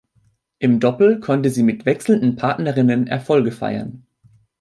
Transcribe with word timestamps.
Im 0.57 0.79
Doppel 0.79 1.19
konnte 1.19 1.51
sie 1.51 1.61
mit 1.61 1.85
wechselnden 1.85 2.35
Partnerinnen 2.35 3.05
Erfolge 3.05 3.51
feiern. 3.51 4.07